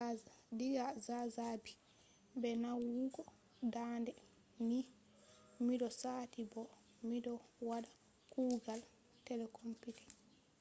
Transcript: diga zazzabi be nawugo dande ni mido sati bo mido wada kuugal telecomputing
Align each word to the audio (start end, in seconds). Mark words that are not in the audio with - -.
diga 0.57 0.85
zazzabi 1.05 1.73
be 2.41 2.51
nawugo 2.63 3.21
dande 3.73 4.13
ni 4.67 4.79
mido 5.65 5.87
sati 6.01 6.39
bo 6.51 6.63
mido 7.07 7.33
wada 7.67 7.91
kuugal 8.31 8.81
telecomputing 9.25 10.11